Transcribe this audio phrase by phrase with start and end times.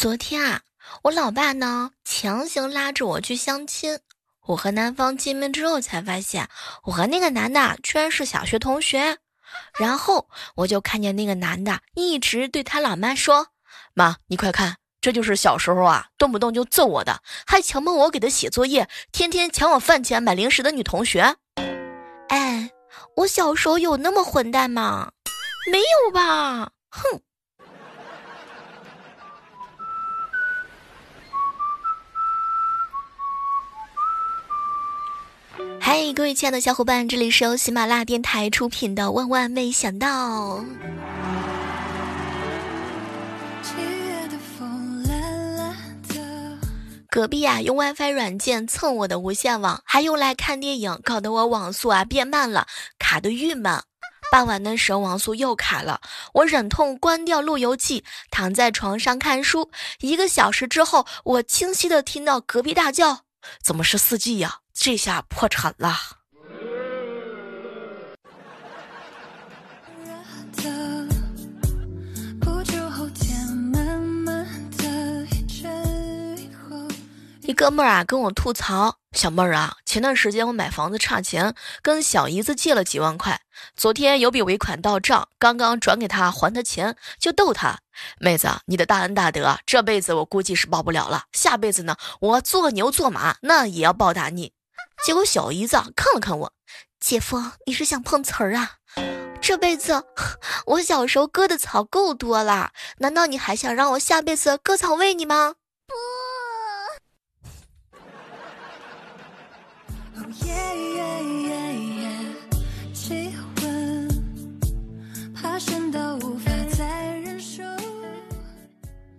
[0.00, 0.60] 昨天啊，
[1.02, 3.98] 我老爸呢强行拉着我去相亲。
[4.46, 6.48] 我和男方见面之后，才发现
[6.84, 9.18] 我和那个男的居然是小学同学。
[9.76, 13.48] 然后我就看见那个男的一直对他老妈说
[13.92, 21.34] ：“妈，你快看，这就是小时候啊，动不动就揍我的，还强迫我给他写作业，天天抢我饭钱买零食的女同学。”
[22.30, 22.70] 哎，
[23.16, 25.10] 我小时候有那么混蛋吗？
[25.72, 26.70] 没有吧？
[26.88, 27.20] 哼！
[35.90, 40.58] 嗨，各位亲爱的小伙伴，这里是由喜马拉雅电台出品的《万万没想到》。
[47.08, 52.66] 隔壁啊，用 WiFi 软件蹭我的无线网，还用来看电影，搞得我网速啊变慢了，
[52.98, 53.82] 卡的郁闷。
[54.30, 56.02] 傍晚的时候，网速又卡了，
[56.34, 59.70] 我忍痛关掉路由器，躺在床上看书。
[60.00, 63.20] 一个小时之后，我清晰的听到隔壁大叫
[63.64, 64.58] ：“怎么是四 G 呀？
[64.80, 65.96] 这下破产了！”
[77.42, 78.98] 一哥们儿啊，跟我吐槽。
[79.12, 83.40] 小妹儿啊，前段时间我买房子差钱，跟小姨子借了几万块。
[83.74, 87.80] 昨天有笔尾款到账，刚刚转给她还她钱，就逗她
[88.20, 94.52] ：“妹子，你的大恩大德，这辈子我估计是报不了了，下辈子呢，我做牛做马，那也要报答你。”
[95.04, 96.52] 结果小姨子看了看我，
[97.00, 98.76] 姐夫，你是想碰瓷儿啊？
[99.40, 100.04] 这辈子
[100.66, 105.54] 我小时候割的草够多了，难道你还想让我下辈子割草喂你吗？
[105.86, 105.94] 不。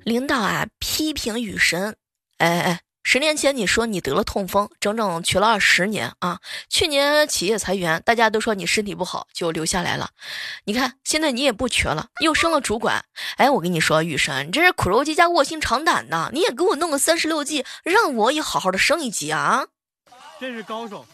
[0.03, 1.95] 领导啊，批评雨神，
[2.37, 6.39] 哎哎，十年前你说你得了痛风，整整瘸了二十年啊！
[6.69, 10.11] 去年企业裁员，大家都说你身体不好，就留下来了。
[10.65, 13.03] 你看现在你也不瘸了，又升了主管。
[13.37, 16.29] 哎，我跟你说，雨神，你这是苦肉计加卧薪尝胆呐！
[16.33, 19.65] 你也给我弄个三十六计，让我也好好的升一级啊！
[20.39, 21.05] 真是高手。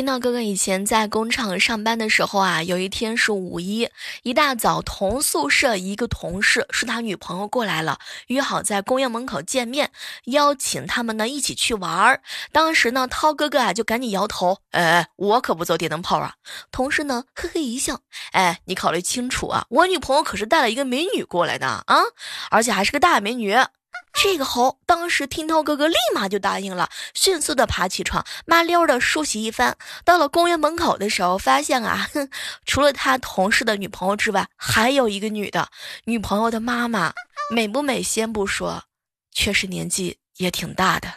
[0.00, 3.86] 听到哥哥以前在工厂上班的时候啊，有一天是五一，
[4.22, 9.92] 一大早同宿舍一个同事是他女朋友过来了，约好在公园门口见面，
[10.24, 12.22] 邀请他们呢一起去玩儿。
[12.50, 16.32] 当时呢，涛哥哥啊就赶紧摇头，哎，我可不走电灯泡啊。
[16.72, 18.00] 同事呢嘿嘿一笑，
[18.32, 21.98] 哎，你考虑清楚啊，我女朋友可是带了一个美女过来的啊，
[22.50, 23.54] 而且还是个大美女。
[24.12, 29.76] 这个猴当时听涛哥哥立马就答应了，迅速的爬起床，麻溜的梳洗一番。
[30.04, 32.28] 到了公园门口的时候，发现啊，哼，
[32.66, 35.68] 除了他同事的女朋友之外，还有一个女的。
[36.04, 37.12] 女朋友的妈妈
[37.50, 38.82] 美不美先不说，
[39.32, 41.08] 确实年纪也挺大的。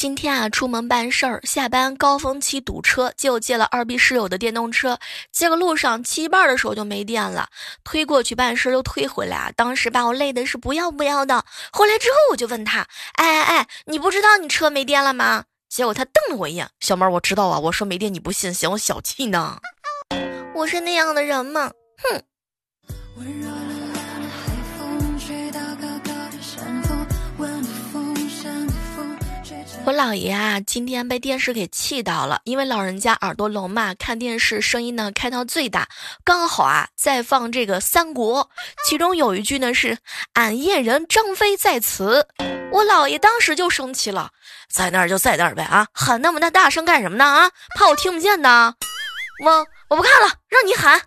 [0.00, 4.98] 今天啊，出门办事儿，下班高峰期堵车，就借了二逼室友的电动车。
[5.30, 7.50] 结果路上骑一半的时候就没电了，
[7.84, 9.52] 推过去办事又推回来啊！
[9.54, 11.44] 当时把我累的是不要不要的。
[11.70, 12.86] 回来之后我就问他
[13.20, 19.58] ：“哎哎哎，你不知道你车没电了吗？”结果他瞪了我一眼：“小妹儿，我知道啊，我说没电你不信，嫌我小气呢。
[20.54, 21.70] 我是那样的人吗？
[22.02, 22.22] 哼。”
[29.86, 35.88] 我姥爷啊，今天被电视给气到了，因为老人家耳朵聋嘛，看电视声音呢开到最大，
[36.22, 38.50] 刚好啊在放这个三国，
[38.84, 39.98] 其中有一句呢是
[40.34, 42.28] “俺燕人张飞在此”，
[42.70, 44.30] 我姥爷当时就生气了，
[44.68, 47.50] 在那儿就在那儿呗啊，喊那么大大声干什么呢啊？
[47.76, 48.74] 怕我听不见呢？
[49.42, 51.00] 我我不看了，让你喊。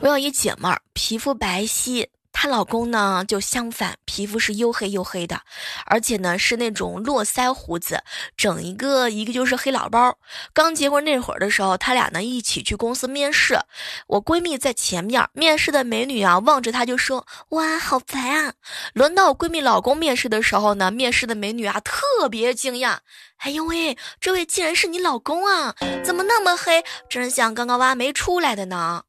[0.00, 2.08] 我有一姐妹儿，皮肤白皙。
[2.40, 5.40] 她老公呢，就相反，皮肤是黝黑黝黑的，
[5.86, 8.04] 而且呢是那种络腮胡子，
[8.36, 10.16] 整一个一个就是黑老包。
[10.52, 13.58] 刚结婚那会儿的时候，他俩呢一起去公司面试，
[14.06, 18.52] 我闺蜜在前面，面试的美女啊望着她就说：“哇，好白啊！”
[18.94, 22.98] 轮到我闺蜜老公面试的时候呢，面试的美女啊特别惊讶
[23.42, 25.74] ：“哎呦喂，这位竟然是你老公啊？
[26.04, 26.84] 怎么那么黑？
[27.10, 29.02] 真像刚刚挖煤出来的呢！”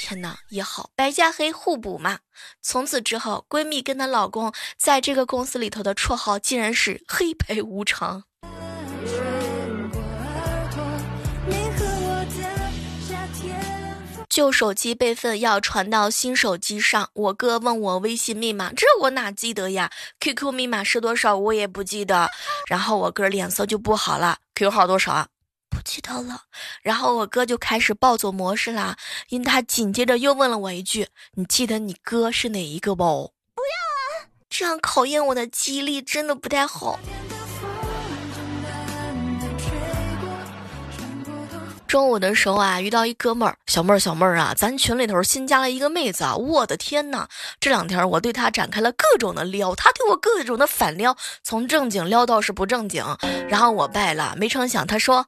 [0.00, 2.20] 天哪，也好，白加黑互补嘛。
[2.62, 8.22] 从此之后，闺蜜跟她老公在这个公司里头的绰号竟然是“黑白无常”。
[14.28, 19.90] 旧手机备份要传到新手机上，我哥问我微信密码，这我哪记得呀
[20.20, 22.30] ？QQ 密码是多少我也不记得。
[22.68, 25.26] 然后我哥脸色就不好了，QQ 号多少啊？
[25.88, 26.42] 不记得了。
[26.82, 28.98] 然后我哥就开始暴走模式啦，
[29.30, 34.28] 因他紧接着又问了我一句：“你记得你哥是哪一个不？”不要啊！
[34.50, 37.00] 这样考验我的记忆力真的不太好。
[41.86, 47.26] 中午的时候啊，遇到一哥们儿，小妹儿，小妹儿啊，咱群里头新加了一个妹子啊，我的天呐，
[47.58, 53.02] 这两天我对她展开了各种的撩，她对我各种的反撩，从正经撩到是不正经，
[53.48, 55.24] 然后我败了，没成想她说，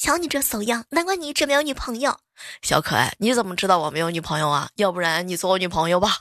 [0.00, 2.16] 瞧你这怂样，难怪你一直没有女朋友。
[2.62, 4.70] 小可爱，你怎么知道我没有女朋友啊？
[4.76, 6.20] 要不然你做我女朋友吧。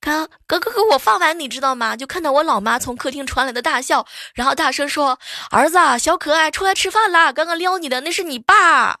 [0.00, 1.94] 哥哥哥哥，我放完你知道吗？
[1.94, 4.04] 就看到我老妈从客厅传来的大笑，
[4.34, 5.16] 然后大声说
[5.52, 7.32] ：“儿子，小可爱出来吃饭啦！
[7.32, 8.98] 刚刚撩你的那是你爸。”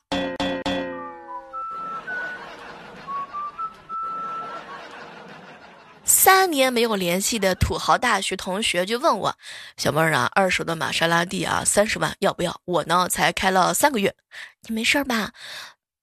[6.28, 9.34] 三年没有联系的土豪大学同学就问我
[9.78, 12.60] ：“小妹儿啊，二手的玛莎拉蒂啊，三十万要不要？
[12.66, 14.14] 我呢才开了三个月，
[14.68, 15.32] 你没事吧？”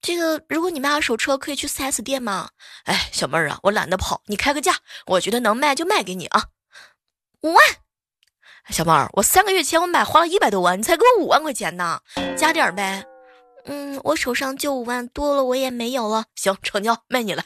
[0.01, 2.49] 这个，如果你卖二手车，可以去 4S 店吗？
[2.85, 6.45] 哎，小妹儿啊，我懒得跑，你开个价，我觉得能卖就卖给你啊，
[7.41, 7.63] 五万。
[8.71, 12.01] 小妹儿，我三个月前我买花了一百多万，你才给我五万块钱呢，
[12.35, 13.05] 加点儿呗。
[13.65, 16.25] 嗯，我手上就五万，多了我也没有了。
[16.33, 17.43] 行，成交，卖你了。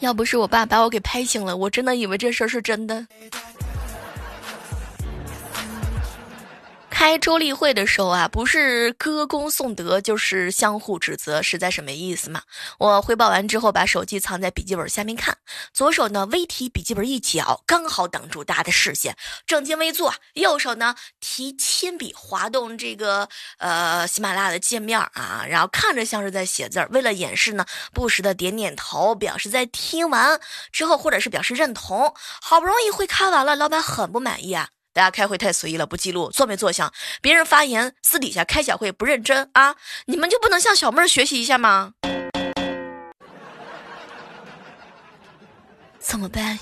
[0.00, 3.06] 要不是我爸把我给拍醒了，我真的以为这事儿是真的。
[6.98, 12.40] 开周例会的时候啊，不是歌功颂德，就是相互指责，实在是没意思嘛。
[12.78, 15.36] 我汇报完之后，把手机藏在笔记本下面看，
[15.74, 19.14] 左手呢微提笔记本一角，刚好挡住大家的视线，
[19.46, 23.28] 正襟危坐；右手呢提铅笔滑动这个
[23.58, 26.88] 呃喜马拉雅的界面啊，然后看着像是在写字儿。
[26.90, 30.40] 为了掩饰呢，不时的点点头，表示在听完
[30.72, 32.14] 之后，或者是表示认同。
[32.40, 34.70] 好不容易会开完了，老板很不满意啊。
[34.96, 36.90] 大家开会太随意了，不记录，坐没坐相？
[37.20, 39.76] 别人发言私底下开小会不认真啊？
[40.06, 41.92] 你们就不能向小妹儿学习一下吗？
[45.98, 46.58] 怎么办？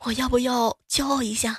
[0.00, 1.56] 我要不要骄傲一下？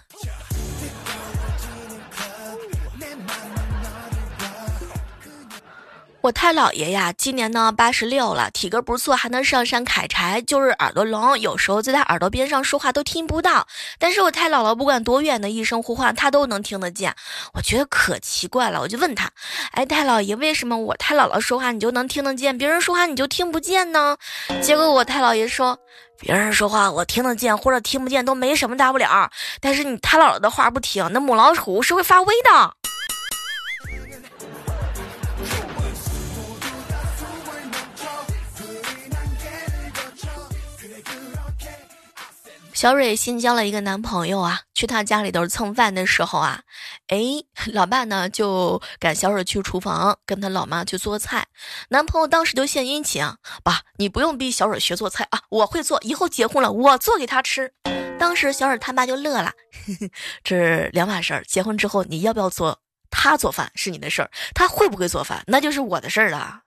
[6.23, 13.67] 我太姥爷呀，今年呢八十六了，体格不错，还能上山砍柴，就是耳朵聋，有时候在他耳朵边上说话都听不到。
[13.99, 17.13] 但是我太姥姥不管多远的一声呼唤，他都能听得见。
[17.53, 19.29] 我觉得可奇怪了，我就问他
[19.75, 24.15] ：“哎，太姥爷，为什么我太姥姥说话你就能听得见，别人说话你就听不见呢？”
[24.63, 25.77] 结果我太姥爷说
[26.21, 29.29] ：“别人说话我听得见或者听不见都没什么大不了，
[29.59, 32.73] 但是你太姥姥的话不听，那母老虎是会发威的。”
[42.83, 46.63] 小蕊新交了一个男朋友啊，去他家里头蹭饭的时候啊，
[47.07, 47.17] 哎，
[47.71, 51.47] 老爸呢就赶小蕊去厨房跟他老妈去做菜，
[51.87, 57.71] 男朋友当时就献殷勤啊，爸，你不用逼小蕊学做菜啊，我会做，以后结婚了我做给他吃。
[58.19, 59.53] 当时小蕊他妈就乐了，
[60.43, 62.77] 这是两码事儿，结婚之后你要不要做
[63.09, 66.59] 他做饭是你的事儿，他会不会做饭那就是我的事儿了。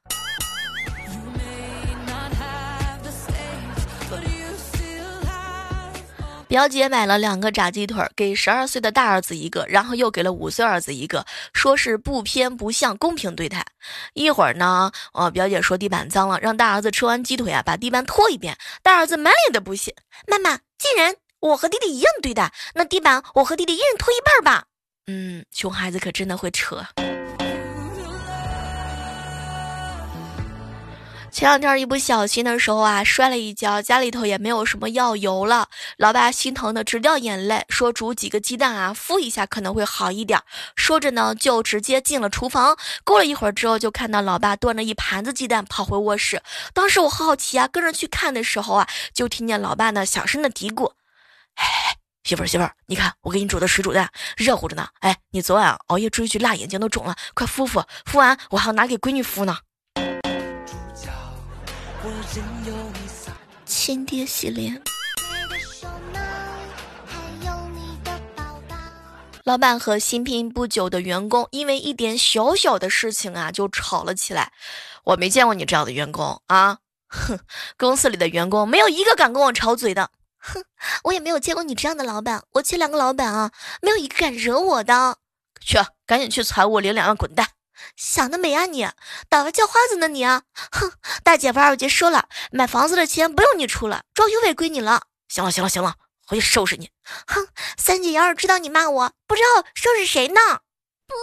[6.48, 13.66] 表姐买了两个炸鸡腿，给十二岁的大儿子一个，然后又给了五岁儿子一个，说是不偏不向，公平对待。
[14.14, 18.56] 一会儿呢，呃，表姐说地板脏了，让大儿子吃完鸡腿啊，把地板拖一遍。
[18.82, 19.94] 大儿子满脸的不屑
[20.28, 24.66] ：“妈妈，既然我和弟弟一样对待，那地板我和弟弟一人拖一半吧。”
[25.08, 26.84] 嗯，熊孩子可真的会扯。
[31.36, 35.68] 前两天一不小心的时候啊，摔了一跤，家里头也没有什么药油了。
[35.98, 40.40] 老爸心疼的直掉眼泪，说煮几个鸡蛋啊，敷一下可能会好一点。
[40.76, 42.78] 说着呢，就直接进了厨房。
[43.04, 46.40] 过了一会儿之后，就看到老爸端着一盘子鸡蛋跑回卧室。
[46.72, 50.92] 当时我好奇啊，跟着去看的时候啊，就听见老爸呢小声的嘀咕
[51.56, 54.88] ：“哎，媳妇儿媳妇儿，你看我给你煮的水煮蛋，热乎着呢。
[55.00, 59.58] 哎，你昨晚熬夜追剧，辣眼睛都肿了，快敷敷，敷完我还要拿给闺女敷呢。”
[63.64, 64.82] 亲爹洗脸。
[69.44, 74.52] 老板和新聘不久的员工因为一点小小的事情啊就吵了起来。
[75.04, 76.78] 我没见过你这样的员工啊！
[77.08, 77.38] 哼，
[77.78, 80.10] 公司里的员工没有一个敢跟我吵嘴的。
[80.38, 80.64] 哼，
[81.04, 82.42] 我也没有见过你这样的老板。
[82.54, 85.18] 我前两个老板啊，没有一个敢惹我的。
[85.60, 87.46] 去，赶紧去财务领两万滚蛋。
[87.96, 88.88] 想得美啊你，
[89.28, 90.42] 打发叫花子呢你啊！
[90.72, 90.92] 哼，
[91.22, 95.02] 大姐夫二姐说了，买房子的钱不用你出了，装修费归你了。
[95.28, 95.94] 行了行了行了，
[96.26, 96.90] 回去收拾你。
[97.26, 100.40] 哼，三姐要是知道你骂我，不知道收拾谁呢？
[101.06, 101.14] 不。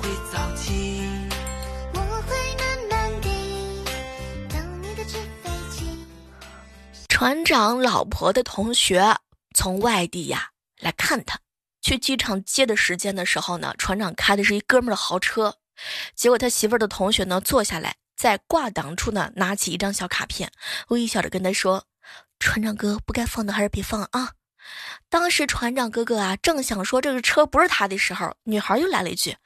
[0.00, 0.83] 会早起
[7.16, 9.16] 船长老婆的同学
[9.54, 11.38] 从外地呀来看他，
[11.80, 15.54] 去机场接的时间的时候呢，船长开的是一哥们的豪车，
[16.16, 20.50] 结果他媳妇儿的同学呢坐下来，在挂档处呢拿起一张小卡片，
[20.88, 21.84] 微笑着跟他说
[22.40, 24.32] ：“船长哥，不该放的还是别放啊。”
[25.08, 29.36] 当时船长哥哥啊正想说这个车不是他的时候，女孩又来了一句：“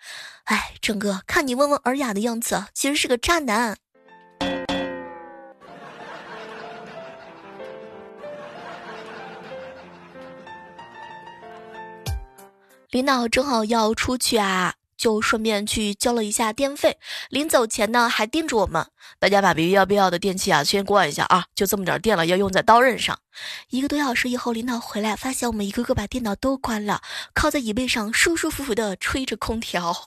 [0.44, 3.76] 哎，郑哥，看你温文尔雅的样子，其实是个渣男。”
[12.90, 16.96] 领导正好要出去啊，就顺便去交了一下电费。
[17.28, 18.86] 临走前呢，还叮嘱我们
[19.18, 23.18] 大家把必要必要的电器啊先关一下啊，就这么点电了，要用在刀刃上。
[23.68, 27.02] 一个多小时以后，领导回来，发现我们一个个把电脑都关了，
[27.34, 30.06] 靠在椅背上舒舒服服的吹着空调。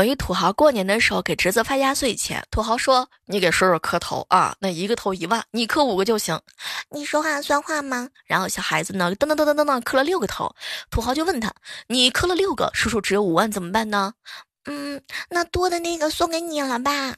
[0.00, 6.40] 有一土豪过年的时候给侄子发压岁钱，土豪说：“你给叔叔磕头啊，那一个头一万，你磕五个就行。”
[6.88, 8.08] 你说话算话吗？
[8.24, 10.50] 然后小孩子呢，噔噔噔噔噔噔磕了六个头，
[10.90, 11.52] 土豪就问他
[11.88, 14.14] ：“你磕了六个，叔叔只有五万怎么办呢？”
[14.64, 17.14] 嗯，那多的那个送给你了吧。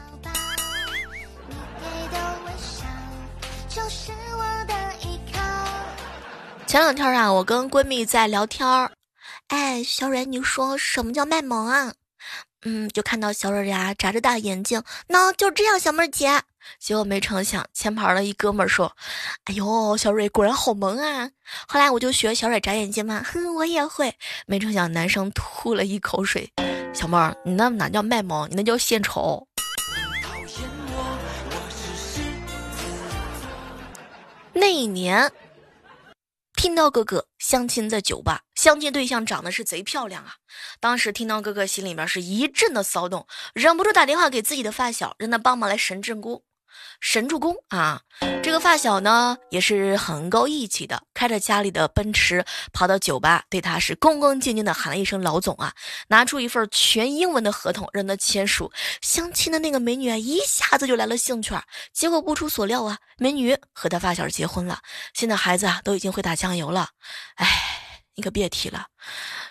[6.67, 8.91] 前两天啊，我跟闺蜜在聊天儿，
[9.47, 11.93] 哎，小蕊，你说什么叫卖萌啊？
[12.65, 16.43] 嗯，就看到小蕊呀眨着大眼睛，那，就这样，小妹儿姐。
[16.79, 18.97] 结果没成想，前排的一哥们儿说
[19.45, 21.29] ：“哎呦，小蕊果然好萌啊！”
[21.67, 24.15] 后来我就学小蕊眨眼睛嘛，哼，我也会。
[24.47, 26.53] 没成想，男生吐了一口水。
[26.95, 29.49] 小妹儿，你那哪叫卖萌，你那叫献丑。
[34.53, 35.33] 那一年。
[36.63, 40.37] 听到哥哥相亲在酒吧，相亲对象长得是贼漂亮啊！
[40.79, 46.45] 当时听到哥哥心里面是一阵的骚动，忍不住打电话给自己的发小，让他帮忙来神正宫。
[47.01, 48.01] 神助攻啊！
[48.43, 55.73] 这个发小呢也是很够义气的，开着家里的奔驰跑到酒吧，对他是恭恭敬敬的喊了一声“老总啊”，
[56.09, 58.73] 拿出一份全英文的合同让他签署。
[59.01, 61.55] 相亲的那个美女啊，一下子就来了兴趣，
[61.93, 64.81] 结果不出所料啊，美女和他发小结婚了，
[65.15, 66.91] 现在孩子啊都已经会打酱油了。
[67.37, 67.47] 哎，
[68.15, 68.87] 你可别提了，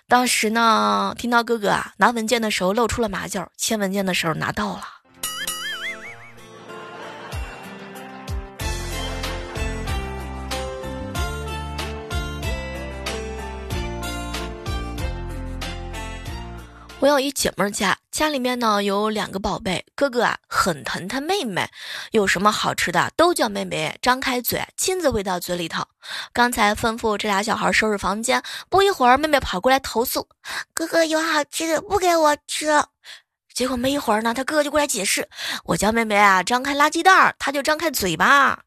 [0.07, 5.00] 当时呢听到哥哥啊拿文件的时候露出了马脚，签文件的时候拿到了。
[17.01, 21.67] 我有一姐妹家，家里面呢有两个宝贝，哥哥啊很疼他妹妹，
[22.11, 25.83] 有什么好吃的都叫妹妹张开嘴亲自喂到嘴里头。
[26.31, 30.27] 刚才吩咐这俩小孩收拾房间，不一会儿妹妹跑过来投诉，
[30.75, 32.67] 哥哥有好吃的不给我吃。
[33.51, 35.27] 结果没一会儿呢，他哥哥就过来解释，
[35.65, 38.59] 我叫妹妹啊张开垃圾袋，他就张开嘴巴。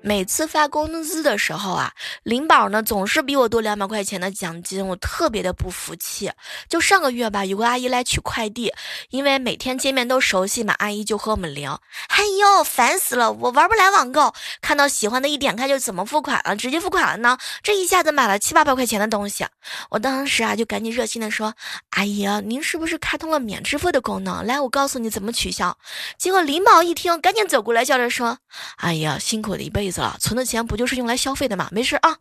[0.00, 6.30] 每次发工资的时候啊，领宝呢总是比我多两百块钱的奖金，我特别的不服气。
[6.68, 8.72] 就上个月吧，有个阿姨来取快递，
[9.10, 11.80] 因为每天见面都熟悉嘛，阿姨就和我们聊。
[12.08, 17.36] 哎呦，烦死了，我玩不来网购，看到喜欢的一点开就怎么付款了，直接付款了呢？
[17.62, 19.46] 这一下子买了七八百块钱的东西，
[19.90, 21.54] 我当时啊就赶紧热心的说
[21.90, 24.46] ：“阿姨，您是不是开通了免支付的功能？
[24.46, 25.76] 来，我告诉你怎么取消。”
[26.16, 28.38] 结果领宝一听，赶紧走过来叫着说
[28.78, 31.66] ：“阿姨啊，辛苦了一辈意思了，存的钱不就是用来消费的吗？
[31.72, 32.18] 没事啊。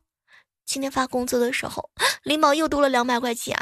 [0.66, 1.90] 今天发工资的时候，
[2.24, 3.58] 林宝又多了两百块钱，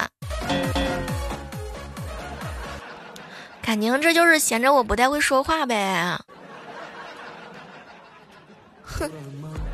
[3.64, 6.20] 感情这就是闲着我不太会说话呗。
[8.84, 9.12] 哼。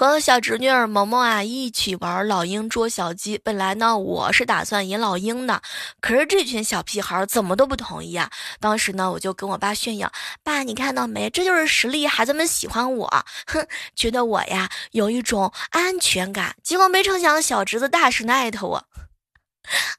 [0.00, 3.36] 和小侄女儿萌萌啊一起玩老鹰捉小鸡。
[3.36, 5.60] 本来呢，我是打算引老鹰的，
[6.00, 8.30] 可是这群小屁孩怎么都不同意啊。
[8.60, 10.10] 当时呢，我就跟我爸炫耀
[10.42, 11.28] ：“爸，你看到没？
[11.28, 18.84] 这就是实力，孩子们喜欢我， 哼，觉得我呀有一种安全感。”结果没成想，小侄子大声的艾特我：“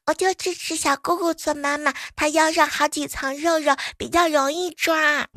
[0.10, 5.27] 我就支持小姑姑做妈妈，她腰上好几层肉肉，比较容易抓。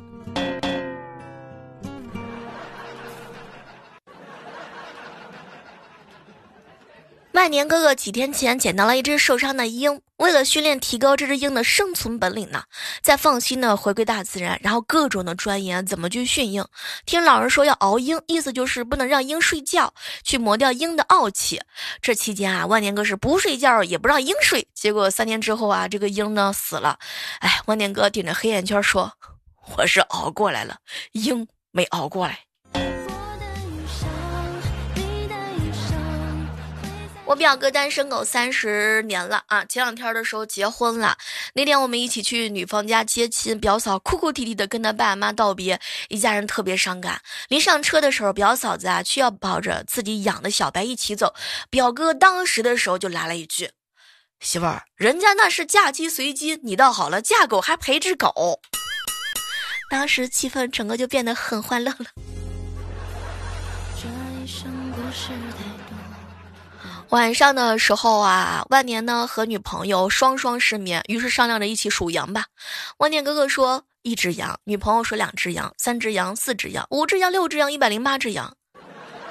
[7.35, 12.63] 万年哥哥几天前捡到了一只受伤的鹰，为了训练提高这只鹰的生存本领呢，
[13.03, 16.65] 在放心的回归大自然，然后各种的钻研怎么去训鹰。
[17.05, 21.61] 听老人说要熬鹰，意思就是不能让鹰睡觉，去磨掉鹰的傲气。
[22.01, 27.01] 这期间啊，万年哥是不睡觉也不让鹰睡，结果三天之后啊，这个鹰呢死了。
[27.41, 29.13] 哎，万年哥顶着黑眼圈说
[29.77, 30.77] ：“我是熬过来了，
[31.11, 32.45] 鹰没熬过来。”
[37.27, 41.17] 我表哥单身狗三十年了啊，前两天的时候结婚了。
[41.55, 47.23] 那天我们一起去女方家接亲，表嫂哭哭啼啼的跟他爸妈道别，一家人特别伤感。
[47.49, 51.35] 临上车的时候，表嫂子啊却要抱着自己养的小白一起走。
[51.71, 53.71] 表哥当时的时候就来了一句
[54.41, 58.61] ：“媳妇儿，人家那是嫁鸡随鸡，你倒好了，嫁狗还陪只狗。”
[59.89, 62.07] 当时气氛整个就变得很欢乐了。
[63.97, 64.09] 这
[64.43, 65.33] 一生故事
[67.15, 72.47] 晚上的时候啊，万年呢和女朋友双双失眠，于是商量着一起数羊吧。
[72.97, 78.57] 万年哥哥说一只羊，女朋友说两只羊，三只羊，四只羊，五只羊，六只羊，一百零八只羊。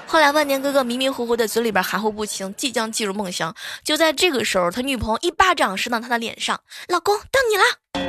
[0.08, 3.54] 后来万年哥哥迷迷糊糊的，嘴里边含糊不清，即将进入梦乡。
[3.84, 8.03] 就在这个时候，他女朋友一巴掌扇到他的脸上：“老公，到你了。”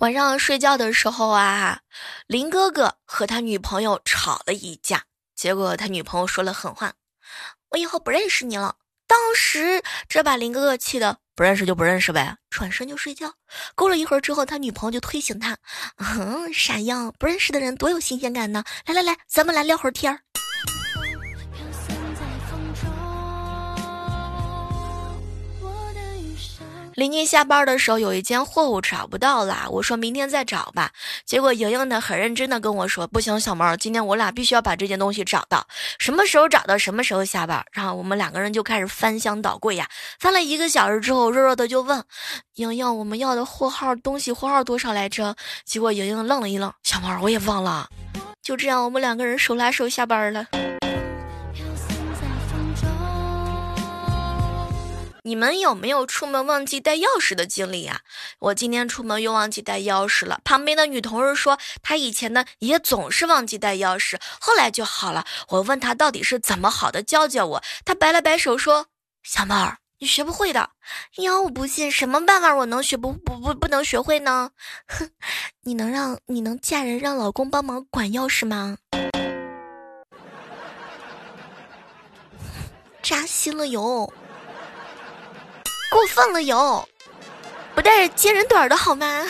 [0.00, 1.80] 晚上睡觉的时候啊，
[2.26, 5.04] 林哥哥和他女朋友吵了一架，
[5.36, 6.94] 结果他女朋友说了狠话
[7.68, 8.76] ：“我以后不认识你了。”
[9.06, 13.34] 当时这把林哥哥气的不认识就不认识呗，转身就睡觉。
[13.74, 15.58] 过了一会儿之后，他女朋友就推醒他
[16.00, 18.64] ：“嗯，傻样，不认识的人多有新鲜感呢！
[18.86, 20.20] 来来来，咱们来聊会儿天儿。”
[26.94, 30.90] 临近下班的时候，有一件货物找不到了，我说明天再找吧。
[31.24, 35.66] 结果莹莹呢很认真的跟我说：“不行，小猫，今天我俩必须要把这件东西找到，
[35.98, 42.04] 什么时候找到什么时候下班。”然后我们两个人就开始翻箱倒柜呀，翻了一个小时之后，弱弱的就问
[42.56, 47.88] 莹莹：“我们要的货号东西货号多少来着？”结果莹莹愣了一愣：“小猫，我也忘了。”
[48.42, 50.46] 就这样，我们两个人手拉手下班了。
[55.22, 58.00] 你们有没有出门忘记带钥匙的经历呀？
[58.38, 60.40] 我今天出门又忘记带钥匙了。
[60.44, 65.26] 旁边的女同事说，她以前呢也总是忘记带钥匙，后来就好了。
[65.48, 67.62] 我问她到底是怎么好的，教教我。
[67.84, 68.86] 她摆了摆手说
[69.22, 70.70] ：“小妹儿，你学不会的。”
[71.22, 74.52] 要我不信，什么办法我能学不不不不能学会呢？
[74.88, 75.10] 哼，
[75.64, 78.78] 你能让你能嫁人让老公帮忙管钥匙吗？
[83.02, 84.12] 扎心了哟。
[85.90, 86.88] 过分了哟，
[87.74, 89.26] 不带着接人短的好吗？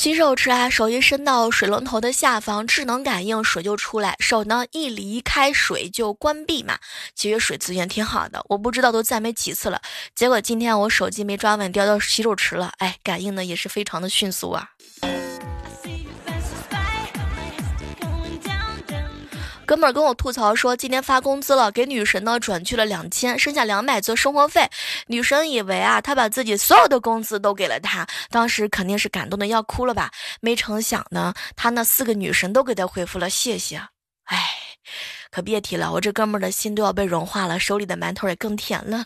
[0.00, 6.78] 洗手池啊，手一伸到水龙头的下方，智能感应水就出来；手呢一离开水就关闭嘛。
[7.14, 9.82] 其实水资源挺好的，我不知道都赞美几次了。
[10.14, 12.72] 结果今天我手机没抓稳，掉到洗手池了。
[12.78, 14.70] 哎，感应的也是非常的迅速啊。
[19.70, 24.68] 哥们儿跟我吐槽说，今天发工资了，给女神呢转去了两千，剩下两百做生活费。
[25.06, 30.10] 女神以为啊，他把自己所有的工资都给了他，当时肯定是感动的要哭了吧？
[30.40, 33.76] 没成想呢，他那四个女神都给他回复了谢谢。
[34.24, 34.36] 哎，
[35.30, 39.04] 可别提了，我这哥们儿的心都要被融化了，手里的馒头也更甜了。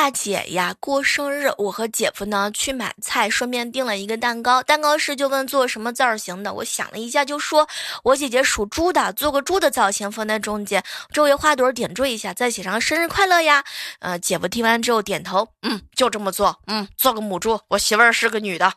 [0.00, 4.62] 大姐呀，过生日，我和姐夫呢去买菜，顺便订了一个蛋糕。
[4.62, 7.68] 蛋糕师就问做什么造型的，我想了一下，就说
[8.04, 13.64] 我姐姐属猪的，做个猪的造型放在中间，周围花朵点缀一下，再写上生日快乐呀。
[13.98, 18.72] 呃，姐夫听完之后点头，嗯，就这么做，嗯，做个母猪，我媳妇儿是个女的。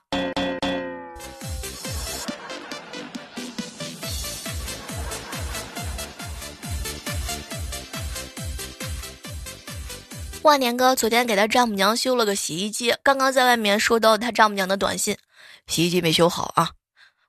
[10.43, 15.15] 万年哥昨天给他丈母娘修了个洗衣机，刚刚在外面收到他丈母娘的短信
[15.67, 16.71] ：“洗衣机没修好啊，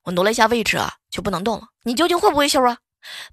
[0.04, 1.64] 我挪了一下位置啊，就不能动了。
[1.84, 2.78] 你究竟会不会修啊？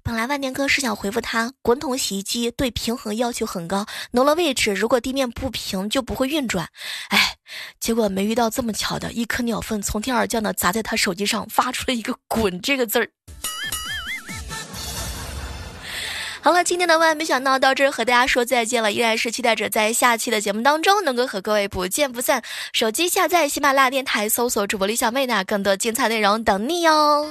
[0.02, 6.68] 本来万年哥是想回复他，滚筒洗衣机对平衡要求很高，挪了位置，如果地面不平就不会运转。
[7.08, 7.36] 哎，
[7.78, 13.10] 结果没遇到这么巧的，一颗鸟粪从天而降的砸在他手机上，发出了一个“滚”这个字儿。
[16.42, 22.42] 好了，今天的万万没想到到这儿和大家说再见了，依然是期待着在下期的节目当中能够和各位不见不散。
[22.72, 27.28] 手机下载喜马拉雅电台，搜索主播李小妹呢，更多精彩内容等你哟。